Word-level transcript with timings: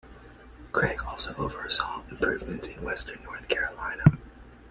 Craig 0.71 0.99
also 1.03 1.31
oversaw 1.37 2.01
improvements 2.09 2.65
in 2.65 2.81
western 2.81 3.21
North 3.21 3.47
Carolina. 3.47 4.03